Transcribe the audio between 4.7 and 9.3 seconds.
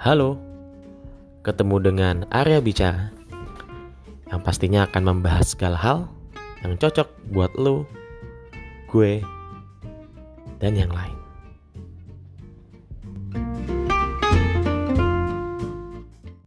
akan membahas segala hal yang cocok buat lo, gue,